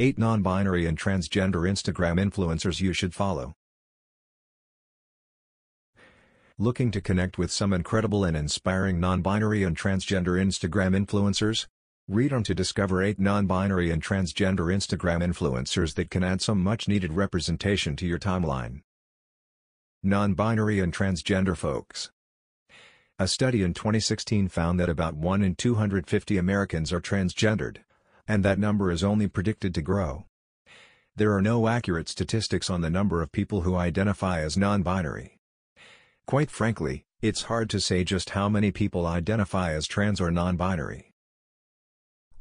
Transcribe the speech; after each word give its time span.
Eight 0.00 0.16
non-binary 0.16 0.86
and 0.86 0.96
transgender 0.96 1.68
Instagram 1.68 2.20
influencers 2.20 2.80
you 2.80 2.92
should 2.92 3.16
follow. 3.16 3.54
Looking 6.56 6.92
to 6.92 7.00
connect 7.00 7.36
with 7.36 7.50
some 7.50 7.72
incredible 7.72 8.22
and 8.22 8.36
inspiring 8.36 9.00
non-binary 9.00 9.64
and 9.64 9.76
transgender 9.76 10.40
Instagram 10.40 10.94
influencers? 10.96 11.66
Read 12.06 12.32
on 12.32 12.44
to 12.44 12.54
discover 12.54 13.02
8 13.02 13.18
non-binary 13.18 13.90
and 13.90 14.00
transgender 14.00 14.72
Instagram 14.72 15.20
influencers 15.20 15.94
that 15.96 16.10
can 16.10 16.22
add 16.22 16.40
some 16.42 16.62
much-needed 16.62 17.14
representation 17.14 17.96
to 17.96 18.06
your 18.06 18.20
timeline. 18.20 18.82
Non-binary 20.04 20.78
and 20.78 20.94
transgender 20.94 21.56
folks. 21.56 22.12
A 23.18 23.26
study 23.26 23.64
in 23.64 23.74
2016 23.74 24.46
found 24.46 24.78
that 24.78 24.88
about 24.88 25.16
1 25.16 25.42
in 25.42 25.56
250 25.56 26.38
Americans 26.38 26.92
are 26.92 27.00
transgendered 27.00 27.78
and 28.28 28.44
that 28.44 28.58
number 28.58 28.92
is 28.92 29.02
only 29.02 29.26
predicted 29.26 29.74
to 29.74 29.82
grow. 29.82 30.26
There 31.16 31.32
are 31.32 31.42
no 31.42 31.66
accurate 31.66 32.08
statistics 32.08 32.70
on 32.70 32.82
the 32.82 32.90
number 32.90 33.22
of 33.22 33.32
people 33.32 33.62
who 33.62 33.74
identify 33.74 34.40
as 34.40 34.56
non-binary. 34.56 35.38
Quite 36.26 36.50
frankly, 36.50 37.02
it's 37.22 37.44
hard 37.44 37.68
to 37.70 37.80
say 37.80 38.04
just 38.04 38.30
how 38.30 38.48
many 38.48 38.70
people 38.70 39.06
identify 39.06 39.72
as 39.72 39.88
trans 39.88 40.20
or 40.20 40.30
non-binary. 40.30 41.10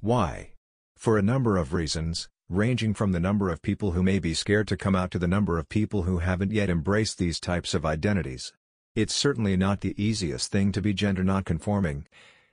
Why? 0.02 0.52
For 0.96 1.18
a 1.18 1.24
number 1.24 1.58
of 1.58 1.74
reasons, 1.74 2.28
ranging 2.50 2.94
from 2.94 3.14
the 3.14 3.20
number 3.20 3.50
of 3.50 3.62
people 3.62 3.94
who 3.94 4.04
may 4.04 4.20
be 4.20 4.34
scared 4.34 4.68
to 4.68 4.78
come 4.78 4.96
out 4.96 5.10
to 5.12 5.20
the 5.20 5.28
number 5.28 5.58
of 5.58 5.70
people 5.70 6.04
who 6.04 6.20
haven't 6.20 6.52
yet 6.52 6.70
embraced 6.70 7.18
these 7.18 7.40
types 7.40 7.74
of 7.74 7.86
identities. 7.86 8.54
It's 8.96 9.16
certainly 9.16 9.58
not 9.58 9.82
the 9.82 9.96
easiest 10.02 10.52
thing 10.52 10.72
to 10.74 10.82
be 10.82 10.94
gender 10.94 11.24
non-conforming, 11.24 12.08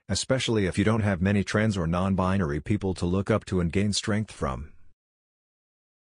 especially 0.08 0.66
if 0.66 0.76
you 0.76 0.84
don't 0.84 1.02
have 1.02 1.22
many 1.22 1.42
trans 1.42 1.76
or 1.76 1.86
non-binary 1.86 2.60
people 2.60 2.94
to 2.94 3.06
look 3.06 3.30
up 3.30 3.44
to 3.44 3.60
and 3.60 3.72
gain 3.72 3.92
strength 3.92 4.30
from. 4.30 4.70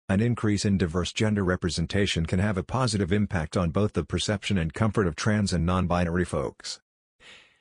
An 0.09 0.21
increase 0.21 0.65
in 0.65 0.79
diverse 0.79 1.13
gender 1.13 1.45
representation 1.45 2.27
can 2.27 2.41
have 2.41 2.57
a 2.57 2.65
positive 2.65 3.13
impact 3.13 3.57
on 3.57 3.71
both 3.71 3.93
the 3.93 4.05
perception 4.05 4.59
and 4.59 4.75
comfort 4.75 5.07
of 5.07 5.15
trans 5.15 5.53
and 5.53 5.65
non-binary 5.65 6.25
folks. 6.25 6.81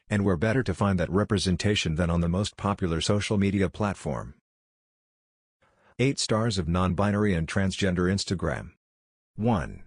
And 0.09 0.25
we're 0.25 0.35
better 0.35 0.63
to 0.63 0.73
find 0.73 0.99
that 0.99 1.11
representation 1.11 1.95
than 1.95 2.09
on 2.09 2.21
the 2.21 2.29
most 2.29 2.57
popular 2.57 3.01
social 3.01 3.37
media 3.37 3.69
platform. 3.69 4.33
8 5.99 6.17
stars 6.17 6.57
of 6.57 6.67
non-binary 6.67 7.35
and 7.35 7.47
transgender 7.47 8.11
Instagram. 8.11 8.71
1. 9.35 9.83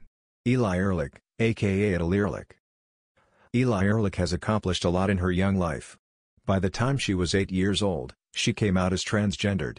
Eli 0.46 0.76
Erlick, 0.78 1.14
aka 1.38 1.94
Adele 1.94 2.10
Erlick. 2.10 2.50
Eli 3.54 3.84
Erlick 3.84 4.16
has 4.16 4.32
accomplished 4.32 4.84
a 4.84 4.90
lot 4.90 5.10
in 5.10 5.18
her 5.18 5.32
young 5.32 5.56
life. 5.56 5.98
By 6.44 6.58
the 6.58 6.70
time 6.70 6.98
she 6.98 7.14
was 7.14 7.34
8 7.34 7.52
years 7.52 7.82
old, 7.82 8.14
she 8.34 8.52
came 8.52 8.76
out 8.76 8.92
as 8.92 9.04
transgendered. 9.04 9.78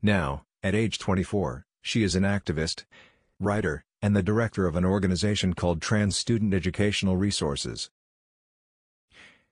Now, 0.00 0.44
at 0.62 0.74
age 0.74 0.98
24, 0.98 1.66
she 1.82 2.02
is 2.02 2.14
an 2.14 2.22
activist, 2.22 2.84
writer, 3.38 3.84
and 4.00 4.16
the 4.16 4.22
director 4.22 4.66
of 4.66 4.76
an 4.76 4.84
organization 4.84 5.52
called 5.52 5.82
Trans 5.82 6.16
Student 6.16 6.54
Educational 6.54 7.16
Resources. 7.16 7.90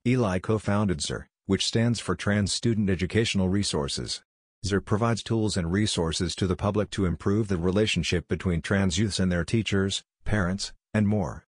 Eli 0.06 0.38
co-founded 0.38 1.00
TSER, 1.00 1.28
which 1.46 1.66
stands 1.66 2.00
for 2.00 2.14
Trans 2.14 2.52
Student 2.52 2.88
Educational 2.88 3.48
Resources. 3.48 4.22
TSER 4.64 4.80
provides 4.80 5.22
tools 5.22 5.56
and 5.56 5.70
resources 5.70 6.34
to 6.36 6.46
the 6.46 6.56
public 6.56 6.88
to 6.90 7.04
improve 7.04 7.48
the 7.48 7.58
relationship 7.58 8.26
between 8.28 8.62
trans 8.62 8.98
youths 8.98 9.18
and 9.18 9.30
their 9.30 9.44
teachers, 9.44 10.02
parents, 10.24 10.72
and 10.94 11.06
more. 11.06 11.46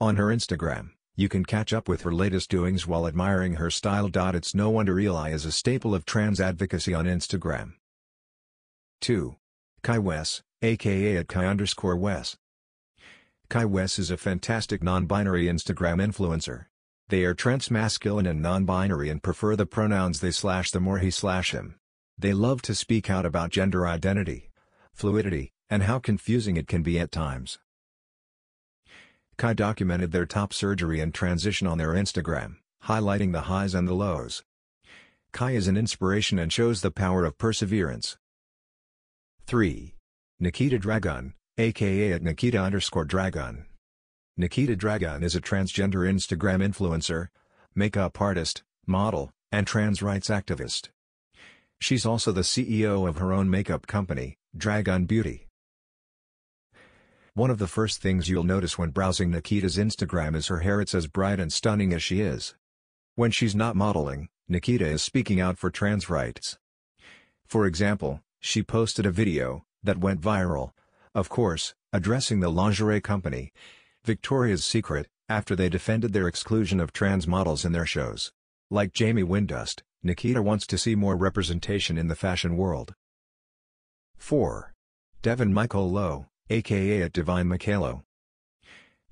On 0.00 0.16
her 0.16 0.26
Instagram, 0.26 0.90
you 1.16 1.30
can 1.30 1.44
catch 1.44 1.72
up 1.72 1.88
with 1.88 2.02
her 2.02 2.12
latest 2.12 2.50
doings 2.50 2.86
while 2.86 3.06
admiring 3.06 3.54
her 3.54 3.70
style. 3.70 4.10
It's 4.14 4.54
no 4.54 4.68
wonder 4.68 5.00
Eli 5.00 5.30
is 5.30 5.46
a 5.46 5.50
staple 5.50 5.94
of 5.94 6.04
trans 6.04 6.40
advocacy 6.40 6.92
on 6.92 7.06
Instagram. 7.06 7.72
2. 9.00 9.36
Kai 9.82 9.98
Wes, 9.98 10.42
aka 10.60 11.16
at 11.16 11.28
Kai 11.28 11.46
underscore 11.46 11.96
Wes. 11.96 12.36
Kai 13.48 13.64
Wes 13.64 13.98
is 13.98 14.10
a 14.10 14.16
fantastic 14.16 14.82
non-binary 14.82 15.46
Instagram 15.46 16.04
influencer. 16.06 16.66
They 17.08 17.24
are 17.24 17.34
trans-masculine 17.34 18.26
and 18.26 18.42
non-binary 18.42 19.08
and 19.08 19.22
prefer 19.22 19.56
the 19.56 19.64
pronouns 19.64 20.20
they 20.20 20.32
slash 20.32 20.70
them 20.70 20.86
or 20.86 20.98
he 20.98 21.10
slash 21.10 21.52
him. 21.52 21.76
They 22.18 22.32
love 22.32 22.60
to 22.62 22.74
speak 22.74 23.08
out 23.08 23.24
about 23.24 23.50
gender 23.50 23.86
identity, 23.86 24.50
fluidity, 24.92 25.52
and 25.70 25.84
how 25.84 25.98
confusing 25.98 26.56
it 26.56 26.66
can 26.66 26.82
be 26.82 26.98
at 26.98 27.12
times. 27.12 27.58
Kai 29.38 29.52
documented 29.52 30.12
their 30.12 30.24
top 30.24 30.54
surgery 30.54 30.98
and 31.00 31.12
transition 31.12 31.66
on 31.66 31.76
their 31.76 31.92
Instagram, 31.92 32.56
highlighting 32.84 33.32
the 33.32 33.42
highs 33.42 33.74
and 33.74 33.86
the 33.86 33.92
lows. 33.92 34.42
Kai 35.32 35.50
is 35.50 35.68
an 35.68 35.76
inspiration 35.76 36.38
and 36.38 36.50
shows 36.50 36.80
the 36.80 36.90
power 36.90 37.24
of 37.26 37.36
perseverance. 37.36 38.16
3. 39.46 39.94
Nikita 40.40 40.78
Dragun, 40.78 41.34
aka 41.58 42.12
at 42.12 42.22
Nikita 42.22 42.58
underscore 42.58 43.04
Dragun. 43.04 43.66
Nikita 44.38 44.74
Dragun 44.74 45.22
is 45.22 45.36
a 45.36 45.40
transgender 45.40 46.10
Instagram 46.10 46.66
influencer, 46.66 47.28
makeup 47.74 48.18
artist, 48.20 48.62
model, 48.86 49.30
and 49.52 49.66
trans 49.66 50.02
rights 50.02 50.28
activist. 50.28 50.88
She's 51.78 52.06
also 52.06 52.32
the 52.32 52.40
CEO 52.40 53.06
of 53.06 53.18
her 53.18 53.34
own 53.34 53.50
makeup 53.50 53.86
company, 53.86 54.38
Dragun 54.56 55.06
Beauty. 55.06 55.45
One 57.36 57.50
of 57.50 57.58
the 57.58 57.66
first 57.66 58.00
things 58.00 58.30
you'll 58.30 58.44
notice 58.44 58.78
when 58.78 58.92
browsing 58.92 59.30
Nikita's 59.30 59.76
Instagram 59.76 60.34
is 60.34 60.46
her 60.46 60.60
hair 60.60 60.80
it's 60.80 60.94
as 60.94 61.06
bright 61.06 61.38
and 61.38 61.52
stunning 61.52 61.92
as 61.92 62.02
she 62.02 62.22
is. 62.22 62.54
When 63.14 63.30
she's 63.30 63.54
not 63.54 63.76
modeling, 63.76 64.30
Nikita 64.48 64.86
is 64.86 65.02
speaking 65.02 65.38
out 65.38 65.58
for 65.58 65.68
trans 65.68 66.08
rights. 66.08 66.56
For 67.46 67.66
example, 67.66 68.22
she 68.40 68.62
posted 68.62 69.04
a 69.04 69.10
video, 69.10 69.66
that 69.82 69.98
went 69.98 70.22
viral, 70.22 70.70
of 71.14 71.28
course, 71.28 71.74
addressing 71.92 72.40
the 72.40 72.48
lingerie 72.48 73.02
company, 73.02 73.52
Victoria's 74.02 74.64
Secret, 74.64 75.06
after 75.28 75.54
they 75.54 75.68
defended 75.68 76.14
their 76.14 76.28
exclusion 76.28 76.80
of 76.80 76.90
trans 76.90 77.26
models 77.26 77.66
in 77.66 77.72
their 77.72 77.84
shows. 77.84 78.32
Like 78.70 78.94
Jamie 78.94 79.22
Windust, 79.22 79.82
Nikita 80.02 80.40
wants 80.40 80.66
to 80.68 80.78
see 80.78 80.94
more 80.94 81.16
representation 81.16 81.98
in 81.98 82.08
the 82.08 82.16
fashion 82.16 82.56
world. 82.56 82.94
4. 84.16 84.72
Devin 85.20 85.52
Michael 85.52 85.90
Lowe 85.90 86.28
aka 86.48 87.02
at 87.02 87.12
Divine 87.12 87.48
Michaelo. 87.48 88.04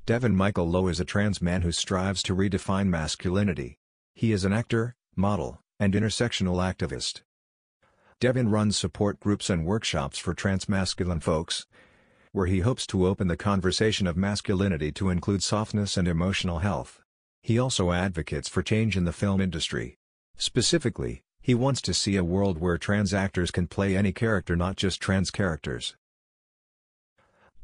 Devin 0.06 0.37
Michael 0.37 0.69
Lowe 0.69 0.87
is 0.87 1.00
a 1.00 1.05
trans 1.05 1.43
man 1.43 1.62
who 1.62 1.72
strives 1.72 2.22
to 2.22 2.37
redefine 2.37 2.87
masculinity. 2.87 3.77
He 4.15 4.31
is 4.31 4.45
an 4.45 4.53
actor, 4.53 4.95
model, 5.17 5.59
and 5.81 5.95
intersectional 5.95 6.62
activist. 6.62 7.22
Devin 8.21 8.50
runs 8.50 8.77
support 8.77 9.19
groups 9.19 9.50
and 9.50 9.67
workshops 9.67 10.17
for 10.17 10.33
trans 10.33 10.69
masculine 10.69 11.19
folks, 11.19 11.67
where 12.31 12.47
he 12.47 12.60
hopes 12.60 12.86
to 12.86 13.07
open 13.07 13.27
the 13.27 13.36
conversation 13.36 14.07
of 14.07 14.16
masculinity 14.16 14.92
to 14.92 15.10
include 15.10 15.42
softness 15.42 15.97
and 15.97 16.07
emotional 16.07 16.60
health. 16.60 17.01
He 17.42 17.59
also 17.59 17.91
advocates 17.91 18.48
for 18.48 18.63
change 18.63 18.97
in 18.97 19.04
the 19.04 19.13
film 19.13 19.41
industry. 19.41 19.97
Specifically, 20.36 21.25
he 21.41 21.54
wants 21.54 21.83
to 21.83 21.95
see 21.95 22.15
a 22.15 22.22
world 22.22 22.59
where 22.59 22.78
trans 22.78 23.13
actors 23.13 23.51
can 23.51 23.66
play 23.66 23.97
any 23.97 24.13
character 24.13 24.54
not 24.54 24.77
just 24.77 25.01
trans 25.01 25.33
characters. 25.33 25.97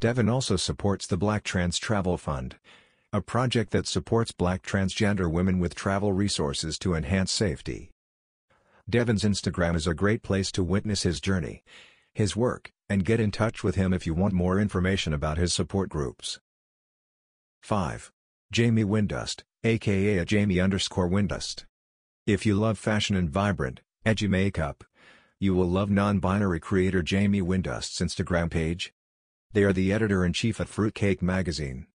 Devin 0.01 0.31
also 0.31 0.57
supports 0.57 1.07
the 1.07 1.19
Black 1.19 1.45
Trans 1.45 1.77
Travel 1.79 2.17
Fund, 2.17 2.57
a 3.13 3.21
project 3.21 3.71
that 3.73 3.87
supports 3.87 4.33
black 4.33 4.63
transgender 4.63 5.31
women 5.31 5.59
with 5.59 5.75
travel 5.75 6.15
resources 6.15 6.79
to 6.79 6.95
enhance 6.95 7.31
safety. 7.31 7.91
Devin's 8.89 9.25
Instagram 9.25 9.77
is 9.77 9.87
a 9.87 9.93
great 9.93 10.23
place 10.23 10.51
to 10.53 10.65
witness 10.65 11.03
his 11.03 11.21
journey, 11.21 11.63
his 12.15 12.35
work, 12.35 12.73
and 12.89 13.05
get 13.05 13.21
in 13.21 13.31
touch 13.31 13.63
with 13.63 13.75
him 13.75 13.93
if 13.93 14.07
you 14.07 14.15
want 14.15 14.33
more 14.33 14.59
information 14.59 15.13
about 15.13 15.37
his 15.37 15.53
support 15.53 15.91
groups. 15.91 16.41
5. 17.61 18.11
Jamie 18.51 18.85
Windust, 18.85 19.43
aka 19.65 20.25
Jamie 20.25 20.61
underscore 20.61 21.11
Windust. 21.11 21.67
If 22.27 22.47
you 22.47 22.55
love 22.55 22.79
fashion 22.79 23.17
and 23.17 23.29
vibrant, 23.29 23.83
edgy 24.07 24.29
makeup, 24.29 24.83
you 25.39 25.55
will 25.55 25.69
love 25.69 25.91
non-binary 25.91 26.61
creator 26.61 27.03
Jamie 27.03 27.43
Windust's 27.43 28.01
Instagram 28.01 28.51
page, 28.51 28.95
they 29.53 29.65
are 29.65 29.73
the 29.73 29.93
editor-in-chief 29.93 30.61
at 30.61 30.69
Fruitcake 30.69 31.23
magazine, 31.23 31.87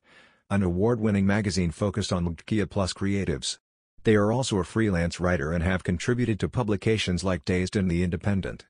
an 0.50 0.62
award-winning 0.62 1.25
magazine 1.25 1.72
focused 1.72 2.12
on 2.12 2.36
LGBTQIA 2.36 2.69
plus 2.69 2.94
creatives. 2.94 3.60
They 4.04 4.16
are 4.16 4.31
also 4.31 4.57
a 4.57 4.63
freelance 4.63 5.19
writer 5.19 5.52
and 5.52 5.63
have 5.63 5.84
contributed 5.84 6.40
to 6.42 6.50
publications 6.50 7.24
like 7.24 7.46
Dazed 7.46 7.75
and 7.75 7.90
The 7.90 8.04
Independent. 8.04 8.66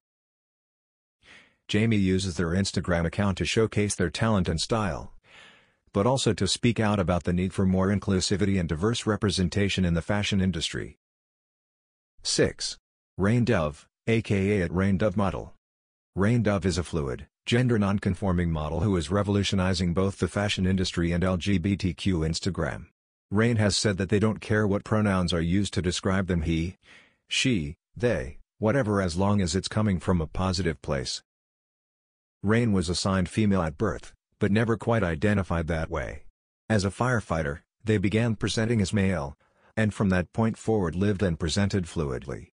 Jamie 1.67 1.97
uses 1.97 2.37
their 2.37 2.51
Instagram 2.51 3.05
account 3.05 3.37
to 3.39 3.45
showcase 3.45 3.95
their 3.95 4.11
talent 4.11 4.47
and 4.47 4.61
style, 4.61 5.13
but 5.91 6.05
also 6.05 6.31
to 6.33 6.47
speak 6.47 6.79
out 6.79 6.99
about 6.99 7.23
the 7.23 7.33
need 7.33 7.53
for 7.53 7.65
more 7.65 7.87
inclusivity 7.87 8.59
and 8.59 8.69
diverse 8.69 9.05
representation 9.05 9.83
in 9.83 9.95
the 9.95 10.01
fashion 10.01 10.41
industry. 10.41 10.99
6. 12.21 12.77
Rain 13.17 13.45
Dove, 13.45 13.87
aka 14.07 14.61
at 14.61 14.73
Rain 14.73 14.97
Dove 14.97 15.17
Model. 15.17 15.53
Rain 16.17 16.43
Dove 16.43 16.65
is 16.65 16.77
a 16.77 16.83
fluid, 16.83 17.27
gender 17.45 17.77
non-conforming 17.77 18.49
model 18.49 18.79
who 18.79 18.95
is 18.95 19.11
revolutionizing 19.11 19.93
both 19.93 20.17
the 20.17 20.29
fashion 20.29 20.65
industry 20.65 21.11
and 21.11 21.21
LGBTQ 21.21 21.97
Instagram. 22.25 22.85
Rain 23.29 23.57
has 23.57 23.75
said 23.75 23.97
that 23.97 24.07
they 24.07 24.19
don't 24.19 24.39
care 24.39 24.65
what 24.65 24.85
pronouns 24.85 25.33
are 25.33 25.41
used 25.41 25.73
to 25.73 25.81
describe 25.81 26.27
them 26.27 26.43
he, 26.43 26.77
she, 27.27 27.75
they, 27.97 28.37
whatever 28.59 29.01
as 29.01 29.17
long 29.17 29.41
as 29.41 29.57
it's 29.57 29.67
coming 29.67 29.99
from 29.99 30.21
a 30.21 30.27
positive 30.27 30.81
place. 30.81 31.21
Rain 32.41 32.71
was 32.71 32.87
assigned 32.87 33.27
female 33.27 33.61
at 33.61 33.77
birth, 33.77 34.13
but 34.39 34.53
never 34.53 34.77
quite 34.77 35.03
identified 35.03 35.67
that 35.67 35.89
way. 35.89 36.23
As 36.69 36.85
a 36.85 36.91
firefighter, 36.91 37.59
they 37.83 37.97
began 37.97 38.37
presenting 38.37 38.79
as 38.79 38.93
male, 38.93 39.35
and 39.75 39.93
from 39.93 40.07
that 40.11 40.31
point 40.31 40.57
forward 40.57 40.95
lived 40.95 41.21
and 41.21 41.37
presented 41.37 41.87
fluidly. 41.87 42.51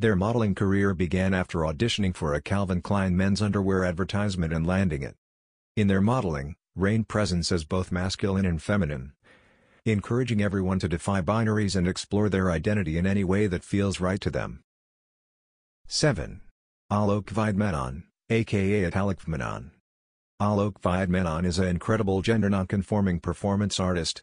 Their 0.00 0.14
modeling 0.14 0.54
career 0.54 0.94
began 0.94 1.34
after 1.34 1.58
auditioning 1.60 2.14
for 2.14 2.32
a 2.32 2.40
Calvin 2.40 2.82
Klein 2.82 3.16
men's 3.16 3.42
underwear 3.42 3.84
advertisement 3.84 4.52
and 4.52 4.64
landing 4.64 5.02
it. 5.02 5.16
In 5.76 5.88
their 5.88 6.00
modeling, 6.00 6.54
Rain 6.76 7.02
presents 7.02 7.50
as 7.50 7.64
both 7.64 7.90
masculine 7.90 8.46
and 8.46 8.62
feminine, 8.62 9.12
encouraging 9.84 10.40
everyone 10.40 10.78
to 10.78 10.88
defy 10.88 11.20
binaries 11.20 11.74
and 11.74 11.88
explore 11.88 12.28
their 12.28 12.48
identity 12.48 12.96
in 12.96 13.04
any 13.04 13.24
way 13.24 13.48
that 13.48 13.64
feels 13.64 13.98
right 13.98 14.20
to 14.20 14.30
them. 14.30 14.62
7. 15.88 16.42
Alok 16.92 17.30
Vaid-Menon, 17.30 18.04
aka 18.30 18.88
Alok 18.88 19.26
Menon. 19.26 19.72
Alok 20.40 20.80
Vaid-Menon 20.80 21.44
is 21.44 21.58
an 21.58 21.66
incredible 21.66 22.22
gender 22.22 22.48
nonconforming 22.48 23.18
performance 23.18 23.80
artist, 23.80 24.22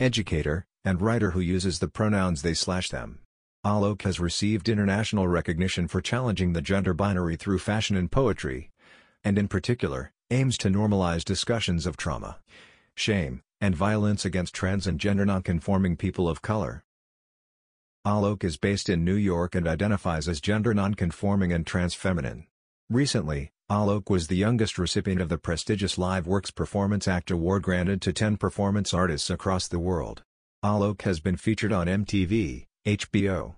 educator, 0.00 0.66
and 0.84 1.00
writer 1.00 1.30
who 1.30 1.40
uses 1.40 1.78
the 1.78 1.86
pronouns 1.86 2.42
they 2.42 2.54
slash 2.54 2.88
them. 2.88 3.20
Alok 3.64 4.02
has 4.02 4.20
received 4.20 4.68
international 4.68 5.26
recognition 5.26 5.88
for 5.88 6.02
challenging 6.02 6.52
the 6.52 6.60
gender 6.60 6.92
binary 6.92 7.34
through 7.34 7.58
fashion 7.58 7.96
and 7.96 8.12
poetry, 8.12 8.70
and 9.24 9.38
in 9.38 9.48
particular, 9.48 10.12
aims 10.30 10.58
to 10.58 10.68
normalize 10.68 11.24
discussions 11.24 11.86
of 11.86 11.96
trauma, 11.96 12.40
shame, 12.94 13.42
and 13.62 13.74
violence 13.74 14.26
against 14.26 14.54
trans 14.54 14.86
and 14.86 15.00
gender 15.00 15.24
nonconforming 15.24 15.96
people 15.96 16.28
of 16.28 16.42
color. 16.42 16.84
Alok 18.06 18.44
is 18.44 18.58
based 18.58 18.90
in 18.90 19.02
New 19.02 19.14
York 19.14 19.54
and 19.54 19.66
identifies 19.66 20.28
as 20.28 20.42
gender 20.42 20.74
nonconforming 20.74 21.50
and 21.50 21.66
trans 21.66 21.94
feminine. 21.94 22.46
Recently, 22.90 23.50
Alok 23.70 24.10
was 24.10 24.26
the 24.26 24.36
youngest 24.36 24.78
recipient 24.78 25.22
of 25.22 25.30
the 25.30 25.38
prestigious 25.38 25.96
LiveWorks 25.96 26.54
Performance 26.54 27.08
Act 27.08 27.30
Award 27.30 27.62
granted 27.62 28.02
to 28.02 28.12
10 28.12 28.36
performance 28.36 28.92
artists 28.92 29.30
across 29.30 29.68
the 29.68 29.78
world. 29.78 30.22
Alok 30.62 31.00
has 31.02 31.18
been 31.18 31.38
featured 31.38 31.72
on 31.72 31.86
MTV, 31.86 32.66
HBO, 32.86 33.54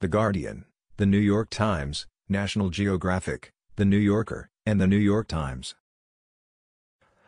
The 0.00 0.08
Guardian, 0.08 0.64
The 0.96 1.06
New 1.06 1.18
York 1.18 1.48
Times, 1.48 2.08
National 2.28 2.70
Geographic, 2.70 3.52
The 3.76 3.84
New 3.84 3.98
Yorker, 3.98 4.50
and 4.66 4.80
The 4.80 4.88
New 4.88 4.96
York 4.96 5.28
Times. 5.28 5.76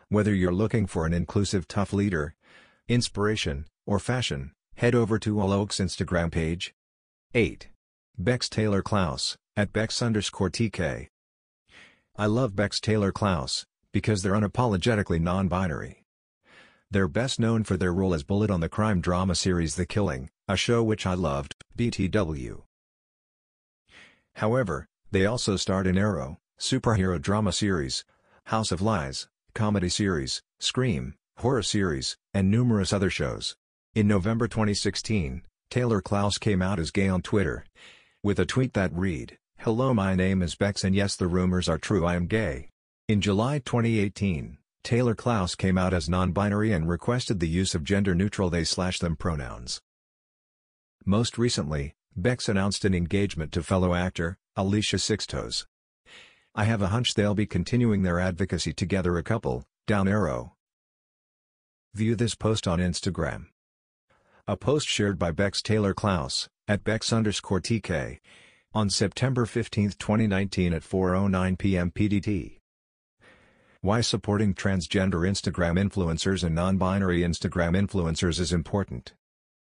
Whether 0.08 0.34
you're 0.34 0.52
looking 0.52 0.88
for 0.88 1.06
an 1.06 1.12
inclusive 1.12 1.68
tough 1.68 1.92
leader, 1.92 2.34
inspiration, 2.88 3.66
or 3.86 4.00
fashion, 4.00 4.50
head 4.74 4.96
over 4.96 5.20
to 5.20 5.36
Alok's 5.36 5.78
Instagram 5.78 6.32
page. 6.32 6.74
8. 7.32 7.68
Bex 8.18 8.48
Taylor 8.48 8.82
Klaus, 8.82 9.36
at 9.56 9.72
Bex 9.72 10.02
underscore 10.02 10.50
TK. 10.50 11.06
I 12.16 12.26
love 12.26 12.56
Bex 12.56 12.80
Taylor 12.80 13.12
Klaus, 13.12 13.64
because 13.92 14.22
they're 14.22 14.32
unapologetically 14.32 15.20
non-binary. 15.20 16.02
They're 16.90 17.06
best 17.06 17.38
known 17.38 17.62
for 17.62 17.76
their 17.76 17.92
role 17.92 18.14
as 18.14 18.24
Bullet 18.24 18.50
on 18.50 18.58
the 18.58 18.68
crime 18.68 19.00
drama 19.00 19.36
series 19.36 19.76
The 19.76 19.86
Killing, 19.86 20.28
a 20.48 20.56
show 20.56 20.82
which 20.82 21.06
I 21.06 21.14
loved, 21.14 21.56
BTW. 21.76 22.62
However, 24.34 24.86
they 25.10 25.26
also 25.26 25.56
starred 25.56 25.86
in 25.86 25.98
Arrow, 25.98 26.38
superhero 26.60 27.20
drama 27.20 27.52
series, 27.52 28.04
House 28.44 28.70
of 28.70 28.80
Lies, 28.80 29.28
comedy 29.54 29.88
series, 29.88 30.42
Scream, 30.60 31.14
horror 31.38 31.62
series, 31.62 32.16
and 32.32 32.50
numerous 32.50 32.92
other 32.92 33.10
shows. 33.10 33.56
In 33.94 34.06
November 34.06 34.46
2016, 34.46 35.42
Taylor 35.68 36.00
Klaus 36.00 36.38
came 36.38 36.62
out 36.62 36.78
as 36.78 36.90
gay 36.92 37.08
on 37.08 37.22
Twitter. 37.22 37.64
With 38.22 38.38
a 38.38 38.46
tweet 38.46 38.74
that 38.74 38.92
read, 38.92 39.38
Hello 39.58 39.92
my 39.92 40.14
name 40.14 40.42
is 40.42 40.54
Bex 40.54 40.84
and 40.84 40.94
yes 40.94 41.16
the 41.16 41.26
rumors 41.26 41.68
are 41.68 41.78
true 41.78 42.06
I 42.06 42.14
am 42.14 42.26
gay. 42.26 42.70
In 43.08 43.20
July 43.20 43.58
2018, 43.58 44.58
Taylor 44.84 45.14
Klaus 45.16 45.56
came 45.56 45.76
out 45.76 45.92
as 45.92 46.08
non-binary 46.08 46.72
and 46.72 46.88
requested 46.88 47.40
the 47.40 47.48
use 47.48 47.74
of 47.74 47.82
gender-neutral 47.82 48.50
they-slash-them 48.50 49.16
pronouns. 49.16 49.80
Most 51.08 51.38
recently, 51.38 51.94
Bex 52.16 52.48
announced 52.48 52.84
an 52.84 52.92
engagement 52.92 53.52
to 53.52 53.62
fellow 53.62 53.94
actor, 53.94 54.38
Alicia 54.56 54.96
Sixtos. 54.96 55.64
I 56.52 56.64
have 56.64 56.82
a 56.82 56.88
hunch 56.88 57.14
they'll 57.14 57.32
be 57.32 57.46
continuing 57.46 58.02
their 58.02 58.18
advocacy 58.18 58.72
together 58.72 59.16
a 59.16 59.22
couple, 59.22 59.62
down 59.86 60.08
arrow. 60.08 60.56
View 61.94 62.16
this 62.16 62.34
post 62.34 62.66
on 62.66 62.80
Instagram. 62.80 63.46
A 64.48 64.56
post 64.56 64.88
shared 64.88 65.16
by 65.16 65.30
Bex 65.30 65.62
Taylor 65.62 65.94
Klaus, 65.94 66.48
at 66.66 66.82
Bex 66.82 67.12
underscore 67.12 67.60
TK. 67.60 68.18
On 68.74 68.90
September 68.90 69.46
15, 69.46 69.90
2019 69.90 70.72
at 70.72 70.82
4.09 70.82 71.56
p.m. 71.56 71.92
PDT. 71.92 72.58
Why 73.80 74.00
supporting 74.00 74.54
transgender 74.54 75.20
Instagram 75.22 75.78
influencers 75.78 76.42
and 76.42 76.56
non-binary 76.56 77.20
Instagram 77.20 77.80
influencers 77.80 78.40
is 78.40 78.52
important. 78.52 79.14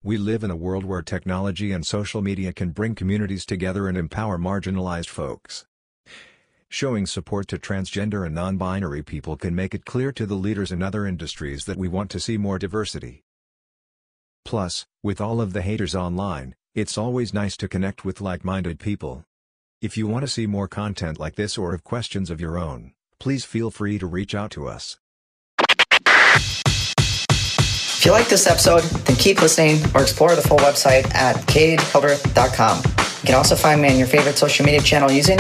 We 0.06 0.18
live 0.18 0.44
in 0.44 0.52
a 0.52 0.56
world 0.58 0.84
where 0.84 1.02
technology 1.02 1.72
and 1.72 1.88
social 1.88 2.22
media 2.22 2.52
can 2.52 2.72
bring 2.72 2.94
communities 2.94 3.46
together 3.46 3.88
and 3.88 3.98
empower 3.98 4.38
marginalized 4.38 5.08
folks. 5.08 5.66
Showing 6.68 7.06
support 7.06 7.48
to 7.48 7.58
transgender 7.58 8.26
and 8.26 8.36
non-binary 8.36 9.04
people 9.04 9.38
can 9.38 9.56
make 9.56 9.74
it 9.74 9.86
clear 9.86 10.12
to 10.12 10.26
the 10.26 10.36
leaders 10.36 10.74
in 10.74 10.84
other 10.84 11.08
industries 11.08 11.64
that 11.64 11.78
we 11.78 11.88
want 11.88 12.12
to 12.12 12.20
see 12.20 12.38
more 12.38 12.60
diversity. 12.60 13.24
Plus, 14.44 14.86
with 15.02 15.22
all 15.22 15.40
of 15.40 15.54
the 15.54 15.62
haters 15.62 15.96
online, 15.96 16.54
it's 16.76 16.98
always 16.98 17.34
nice 17.34 17.56
to 17.56 17.70
connect 17.70 18.04
with 18.04 18.20
like-minded 18.20 18.80
people. 18.80 19.24
If 19.82 19.96
you 19.96 20.06
want 20.06 20.24
to 20.24 20.28
see 20.28 20.48
more 20.48 20.68
content 20.68 21.18
like 21.18 21.36
this 21.36 21.58
or 21.58 21.72
have 21.72 21.86
questions 21.86 22.30
of 22.30 22.42
your 22.42 22.58
own, 22.58 22.92
please 23.22 23.46
feel 23.46 23.72
free 23.72 23.98
to 24.00 24.06
reach 24.06 24.36
out 24.36 24.52
to 24.52 24.68
us. 24.68 24.98
If 28.04 28.08
you 28.08 28.12
like 28.12 28.28
this 28.28 28.48
episode, 28.48 28.84
then 29.06 29.16
keep 29.16 29.42
listening 29.42 29.82
or 29.96 30.02
explore 30.02 30.36
the 30.36 30.42
full 30.42 30.58
website 30.58 31.10
at 31.16 31.38
katehildreth.com. 31.48 32.78
You 32.80 33.26
can 33.26 33.34
also 33.34 33.56
find 33.56 33.82
me 33.82 33.90
on 33.94 33.98
your 33.98 34.08
favorite 34.08 34.38
social 34.38 34.66
media 34.66 34.82
channel 34.82 35.10
using 35.10 35.40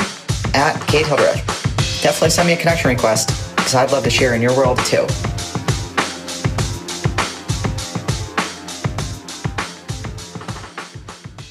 at 0.53 0.79
Kate 0.87 1.05
Hildreth. 1.05 1.45
Definitely 2.01 2.29
send 2.29 2.47
me 2.47 2.53
a 2.53 2.57
connection 2.57 2.87
request 2.87 3.53
because 3.57 3.75
I'd 3.75 3.91
love 3.91 4.05
to 4.05 4.09
share 4.09 4.33
in 4.33 4.41
your 4.41 4.55
world 4.55 4.77
too. 4.85 5.05